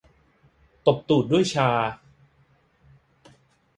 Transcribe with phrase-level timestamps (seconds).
[0.85, 1.69] ตบตูดด้วยชา